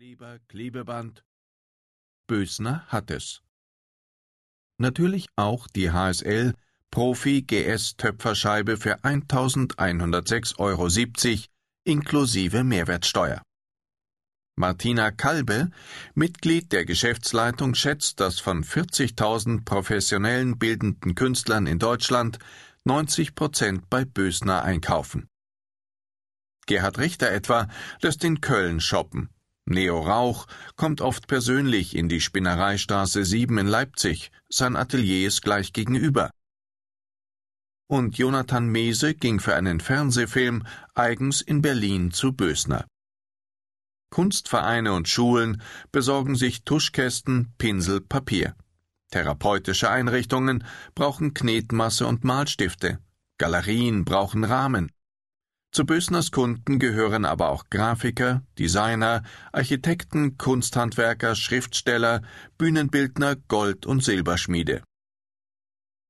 Kleber, 0.00 0.38
Klebeband. 0.48 1.22
Bösner 2.26 2.86
hat 2.86 3.10
es. 3.10 3.42
Natürlich 4.78 5.28
auch 5.36 5.68
die 5.68 5.90
HSL 5.90 6.54
Profi 6.90 7.42
GS 7.42 7.98
Töpferscheibe 7.98 8.78
für 8.78 9.04
1106,70 9.04 10.58
Euro 10.58 10.88
inklusive 11.84 12.64
Mehrwertsteuer. 12.64 13.42
Martina 14.56 15.10
Kalbe, 15.10 15.70
Mitglied 16.14 16.72
der 16.72 16.86
Geschäftsleitung, 16.86 17.74
schätzt, 17.74 18.20
dass 18.20 18.40
von 18.40 18.64
40.000 18.64 19.66
professionellen 19.66 20.58
bildenden 20.58 21.14
Künstlern 21.14 21.66
in 21.66 21.78
Deutschland 21.78 22.38
90 22.84 23.34
Prozent 23.34 23.90
bei 23.90 24.06
Bösner 24.06 24.62
einkaufen. 24.62 25.28
Gerhard 26.64 26.96
Richter 26.96 27.30
etwa 27.30 27.68
lässt 28.00 28.24
in 28.24 28.40
Köln 28.40 28.80
shoppen. 28.80 29.28
Neo 29.70 30.00
Rauch 30.00 30.46
kommt 30.74 31.00
oft 31.00 31.28
persönlich 31.28 31.94
in 31.94 32.08
die 32.08 32.20
Spinnereistraße 32.20 33.24
7 33.24 33.56
in 33.56 33.68
Leipzig, 33.68 34.32
sein 34.48 34.74
Atelier 34.74 35.28
ist 35.28 35.42
gleich 35.42 35.72
gegenüber. 35.72 36.30
Und 37.88 38.18
Jonathan 38.18 38.66
Mese 38.66 39.14
ging 39.14 39.38
für 39.38 39.54
einen 39.54 39.78
Fernsehfilm 39.78 40.66
eigens 40.94 41.40
in 41.40 41.62
Berlin 41.62 42.10
zu 42.10 42.32
Bösner. 42.32 42.86
Kunstvereine 44.10 44.92
und 44.92 45.08
Schulen 45.08 45.62
besorgen 45.92 46.34
sich 46.34 46.64
Tuschkästen, 46.64 47.54
Pinsel, 47.56 48.00
Papier. 48.00 48.56
Therapeutische 49.12 49.88
Einrichtungen 49.88 50.64
brauchen 50.96 51.32
Knetmasse 51.32 52.08
und 52.08 52.24
Malstifte. 52.24 52.98
Galerien 53.38 54.04
brauchen 54.04 54.42
Rahmen. 54.42 54.90
Zu 55.72 55.86
Bösners 55.86 56.32
Kunden 56.32 56.80
gehören 56.80 57.24
aber 57.24 57.50
auch 57.50 57.70
Grafiker, 57.70 58.42
Designer, 58.58 59.22
Architekten, 59.52 60.36
Kunsthandwerker, 60.36 61.36
Schriftsteller, 61.36 62.22
Bühnenbildner, 62.58 63.36
Gold- 63.36 63.86
und 63.86 64.02
Silberschmiede. 64.02 64.82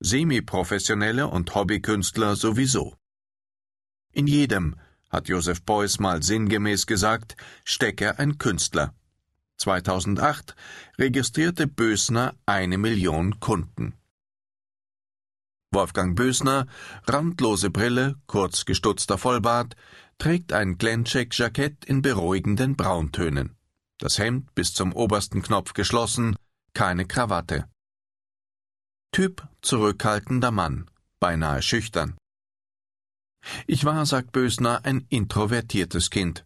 Semiprofessionelle 0.00 1.28
und 1.28 1.54
Hobbykünstler 1.54 2.34
sowieso. 2.34 2.96
In 4.10 4.26
jedem, 4.26 4.76
hat 5.10 5.28
Josef 5.28 5.62
Beuys 5.62 6.00
mal 6.00 6.22
sinngemäß 6.22 6.86
gesagt, 6.86 7.36
stecke 7.64 8.18
ein 8.18 8.38
Künstler. 8.38 8.94
2008 9.58 10.56
registrierte 10.98 11.66
Bösner 11.66 12.34
eine 12.46 12.78
Million 12.78 13.38
Kunden. 13.38 13.94
Wolfgang 15.72 16.14
Bösner, 16.14 16.66
randlose 17.06 17.70
Brille, 17.70 18.16
kurz 18.26 18.66
gestutzter 18.66 19.16
Vollbart, 19.16 19.74
trägt 20.18 20.52
ein 20.52 20.76
Glencheck-Jackett 20.76 21.84
in 21.86 22.02
beruhigenden 22.02 22.76
Brauntönen. 22.76 23.56
Das 23.98 24.18
Hemd 24.18 24.54
bis 24.54 24.74
zum 24.74 24.92
obersten 24.92 25.42
Knopf 25.42 25.72
geschlossen, 25.72 26.36
keine 26.74 27.06
Krawatte. 27.06 27.68
Typ 29.12 29.48
zurückhaltender 29.62 30.50
Mann, 30.50 30.90
beinahe 31.20 31.62
schüchtern. 31.62 32.16
Ich 33.66 33.84
war, 33.84 34.04
sagt 34.06 34.32
Bösner, 34.32 34.84
ein 34.84 35.06
introvertiertes 35.08 36.10
Kind, 36.10 36.44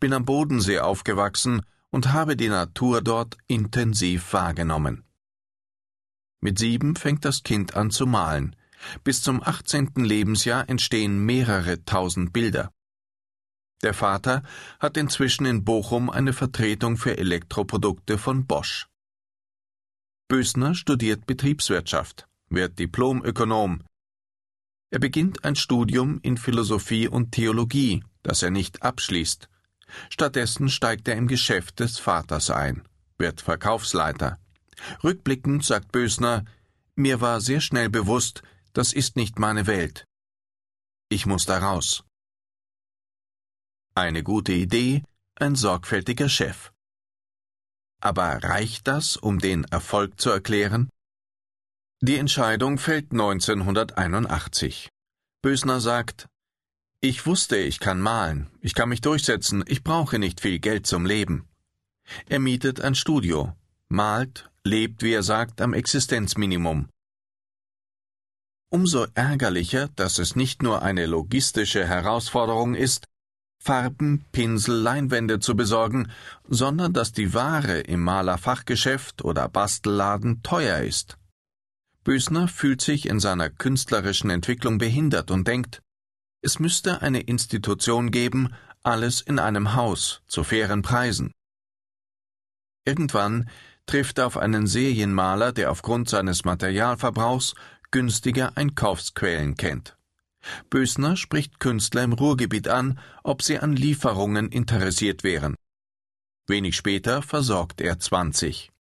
bin 0.00 0.12
am 0.12 0.24
Bodensee 0.24 0.80
aufgewachsen 0.80 1.62
und 1.90 2.12
habe 2.12 2.36
die 2.36 2.48
Natur 2.48 3.02
dort 3.02 3.36
intensiv 3.46 4.32
wahrgenommen. 4.32 5.04
Mit 6.40 6.58
sieben 6.58 6.96
fängt 6.96 7.24
das 7.24 7.42
Kind 7.42 7.74
an 7.74 7.90
zu 7.90 8.06
malen, 8.06 8.54
bis 9.02 9.22
zum 9.22 9.42
18. 9.42 9.92
Lebensjahr 9.96 10.68
entstehen 10.68 11.24
mehrere 11.24 11.84
tausend 11.84 12.32
Bilder. 12.32 12.70
Der 13.82 13.94
Vater 13.94 14.42
hat 14.80 14.96
inzwischen 14.96 15.44
in 15.46 15.64
Bochum 15.64 16.08
eine 16.08 16.32
Vertretung 16.32 16.96
für 16.96 17.18
Elektroprodukte 17.18 18.16
von 18.18 18.46
Bosch. 18.46 18.88
Bösner 20.28 20.74
studiert 20.74 21.26
Betriebswirtschaft, 21.26 22.26
wird 22.48 22.78
Diplomökonom. 22.78 23.84
Er 24.90 25.00
beginnt 25.00 25.44
ein 25.44 25.54
Studium 25.54 26.18
in 26.22 26.38
Philosophie 26.38 27.08
und 27.08 27.32
Theologie, 27.32 28.02
das 28.22 28.42
er 28.42 28.50
nicht 28.50 28.82
abschließt. 28.82 29.48
Stattdessen 30.08 30.68
steigt 30.70 31.08
er 31.08 31.16
im 31.16 31.28
Geschäft 31.28 31.80
des 31.80 31.98
Vaters 31.98 32.48
ein, 32.50 32.82
wird 33.18 33.40
Verkaufsleiter. 33.40 34.38
Rückblickend 35.02 35.64
sagt 35.64 35.92
Bösner, 35.92 36.44
mir 36.96 37.20
war 37.20 37.40
sehr 37.40 37.60
schnell 37.60 37.90
bewusst, 37.90 38.42
das 38.74 38.92
ist 38.92 39.16
nicht 39.16 39.38
meine 39.38 39.66
Welt. 39.66 40.04
Ich 41.08 41.26
muss 41.26 41.46
da 41.46 41.58
raus. 41.58 42.04
Eine 43.94 44.22
gute 44.24 44.52
Idee, 44.52 45.04
ein 45.36 45.54
sorgfältiger 45.54 46.28
Chef. 46.28 46.72
Aber 48.00 48.42
reicht 48.42 48.88
das, 48.88 49.16
um 49.16 49.38
den 49.38 49.64
Erfolg 49.64 50.20
zu 50.20 50.30
erklären? 50.30 50.90
Die 52.00 52.18
Entscheidung 52.18 52.76
fällt 52.78 53.12
1981. 53.12 54.90
Bösner 55.40 55.80
sagt, 55.80 56.26
ich 57.00 57.26
wusste, 57.26 57.56
ich 57.56 57.78
kann 57.78 58.00
malen, 58.00 58.50
ich 58.60 58.74
kann 58.74 58.88
mich 58.88 59.00
durchsetzen, 59.00 59.62
ich 59.68 59.84
brauche 59.84 60.18
nicht 60.18 60.40
viel 60.40 60.58
Geld 60.58 60.86
zum 60.86 61.06
Leben. 61.06 61.46
Er 62.26 62.40
mietet 62.40 62.80
ein 62.80 62.94
Studio, 62.94 63.56
malt, 63.88 64.50
lebt, 64.64 65.02
wie 65.02 65.12
er 65.12 65.22
sagt, 65.22 65.60
am 65.60 65.74
Existenzminimum, 65.74 66.88
Umso 68.74 69.06
ärgerlicher, 69.14 69.86
dass 69.94 70.18
es 70.18 70.34
nicht 70.34 70.64
nur 70.64 70.82
eine 70.82 71.06
logistische 71.06 71.86
Herausforderung 71.86 72.74
ist, 72.74 73.06
Farben, 73.62 74.24
Pinsel, 74.32 74.74
Leinwände 74.74 75.38
zu 75.38 75.54
besorgen, 75.54 76.10
sondern 76.48 76.92
dass 76.92 77.12
die 77.12 77.34
Ware 77.34 77.78
im 77.78 78.00
Malerfachgeschäft 78.00 79.22
oder 79.22 79.48
Bastelladen 79.48 80.42
teuer 80.42 80.80
ist. 80.80 81.18
Bösner 82.02 82.48
fühlt 82.48 82.80
sich 82.80 83.06
in 83.06 83.20
seiner 83.20 83.48
künstlerischen 83.48 84.28
Entwicklung 84.28 84.78
behindert 84.78 85.30
und 85.30 85.46
denkt, 85.46 85.80
es 86.42 86.58
müsste 86.58 87.00
eine 87.00 87.20
Institution 87.20 88.10
geben, 88.10 88.54
alles 88.82 89.20
in 89.20 89.38
einem 89.38 89.76
Haus, 89.76 90.20
zu 90.26 90.42
fairen 90.42 90.82
Preisen. 90.82 91.30
Irgendwann 92.84 93.48
trifft 93.86 94.18
er 94.18 94.26
auf 94.26 94.36
einen 94.36 94.66
Serienmaler, 94.66 95.52
der 95.52 95.70
aufgrund 95.70 96.08
seines 96.08 96.44
Materialverbrauchs 96.44 97.54
günstige 97.94 98.56
Einkaufsquellen 98.56 99.54
kennt. 99.54 99.96
Bösner 100.68 101.16
spricht 101.16 101.60
Künstler 101.60 102.02
im 102.02 102.12
Ruhrgebiet 102.12 102.66
an, 102.66 102.98
ob 103.22 103.40
sie 103.40 103.60
an 103.60 103.76
Lieferungen 103.76 104.50
interessiert 104.50 105.22
wären. 105.22 105.54
Wenig 106.48 106.74
später 106.74 107.22
versorgt 107.22 107.80
er 107.80 108.00
20. 108.00 108.72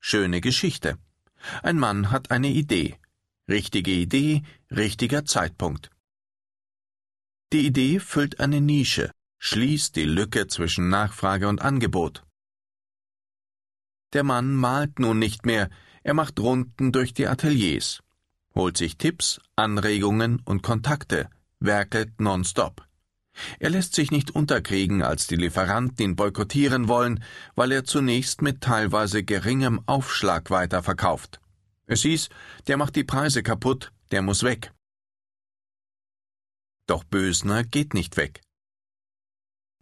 Schöne 0.00 0.40
Geschichte. 0.40 0.96
Ein 1.62 1.78
Mann 1.78 2.10
hat 2.10 2.30
eine 2.30 2.48
Idee. 2.48 2.96
Richtige 3.46 3.90
Idee, 3.90 4.42
richtiger 4.70 5.26
Zeitpunkt. 5.26 5.90
Die 7.52 7.66
Idee 7.66 8.00
füllt 8.00 8.40
eine 8.40 8.62
Nische, 8.62 9.10
schließt 9.38 9.96
die 9.96 10.04
Lücke 10.04 10.46
zwischen 10.46 10.88
Nachfrage 10.88 11.46
und 11.46 11.60
Angebot. 11.60 12.24
Der 14.14 14.24
Mann 14.24 14.54
malt 14.54 14.98
nun 14.98 15.18
nicht 15.18 15.44
mehr, 15.44 15.68
er 16.02 16.14
macht 16.14 16.40
Runden 16.40 16.92
durch 16.92 17.12
die 17.12 17.26
Ateliers, 17.26 18.02
holt 18.54 18.78
sich 18.78 18.96
Tipps, 18.96 19.40
Anregungen 19.54 20.40
und 20.46 20.62
Kontakte, 20.62 21.28
werkelt 21.60 22.18
nonstop. 22.18 22.86
Er 23.58 23.70
lässt 23.70 23.94
sich 23.94 24.10
nicht 24.10 24.30
unterkriegen, 24.30 25.02
als 25.02 25.26
die 25.26 25.36
Lieferanten 25.36 26.04
ihn 26.04 26.16
boykottieren 26.16 26.88
wollen, 26.88 27.22
weil 27.54 27.70
er 27.70 27.84
zunächst 27.84 28.40
mit 28.42 28.62
teilweise 28.62 29.22
geringem 29.22 29.80
Aufschlag 29.86 30.50
weiterverkauft. 30.50 31.40
Es 31.86 32.02
hieß, 32.02 32.30
der 32.66 32.78
macht 32.78 32.96
die 32.96 33.04
Preise 33.04 33.42
kaputt, 33.42 33.92
der 34.10 34.22
muss 34.22 34.42
weg. 34.42 34.72
Doch 36.86 37.04
Bösner 37.04 37.64
geht 37.64 37.92
nicht 37.92 38.16
weg. 38.16 38.40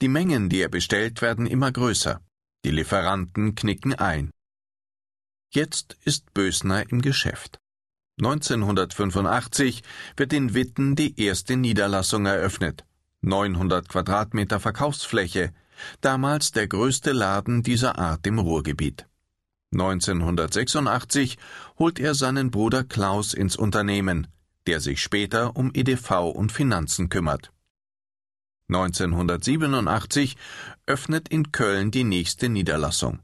Die 0.00 0.08
Mengen, 0.08 0.48
die 0.48 0.60
er 0.60 0.68
bestellt, 0.68 1.22
werden 1.22 1.46
immer 1.46 1.70
größer. 1.72 2.20
Die 2.66 2.72
Lieferanten 2.72 3.54
knicken 3.54 3.94
ein. 3.94 4.32
Jetzt 5.54 5.96
ist 6.02 6.34
Bösner 6.34 6.90
im 6.90 7.00
Geschäft. 7.00 7.60
1985 8.18 9.84
wird 10.16 10.32
in 10.32 10.52
Witten 10.52 10.96
die 10.96 11.16
erste 11.20 11.54
Niederlassung 11.54 12.26
eröffnet. 12.26 12.84
900 13.20 13.88
Quadratmeter 13.88 14.58
Verkaufsfläche, 14.58 15.54
damals 16.00 16.50
der 16.50 16.66
größte 16.66 17.12
Laden 17.12 17.62
dieser 17.62 18.00
Art 18.00 18.26
im 18.26 18.40
Ruhrgebiet. 18.40 19.06
1986 19.72 21.38
holt 21.78 22.00
er 22.00 22.16
seinen 22.16 22.50
Bruder 22.50 22.82
Klaus 22.82 23.32
ins 23.32 23.54
Unternehmen, 23.54 24.26
der 24.66 24.80
sich 24.80 25.00
später 25.00 25.54
um 25.54 25.70
EDV 25.72 26.32
und 26.34 26.50
Finanzen 26.50 27.10
kümmert. 27.10 27.52
1987 28.68 30.36
öffnet 30.86 31.28
in 31.28 31.52
Köln 31.52 31.90
die 31.90 32.04
nächste 32.04 32.48
Niederlassung. 32.48 33.20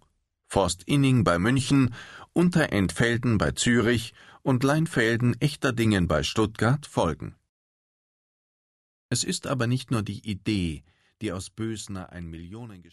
Forst 0.47 0.85
Inning 0.85 1.25
bei 1.25 1.39
München, 1.39 1.95
Unterentfelden 2.33 3.39
bei 3.39 3.51
Zürich 3.53 4.15
und 4.43 4.63
Leinfelden 4.63 5.41
Echterdingen 5.41 6.07
bei 6.07 6.23
Stuttgart 6.23 6.87
folgen. 6.87 7.35
Es 9.09 9.25
ist 9.25 9.47
aber 9.47 9.67
nicht 9.67 9.91
nur 9.91 10.03
die 10.03 10.29
Idee, 10.29 10.85
die 11.21 11.33
aus 11.33 11.51
Bösner 11.51 12.11
ein 12.11 12.29
Millionengeschäft 12.31 12.91